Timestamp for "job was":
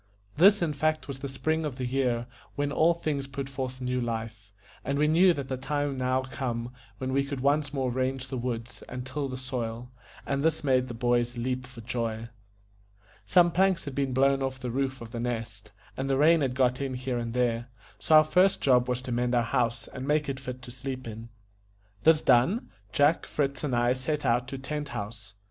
18.59-19.03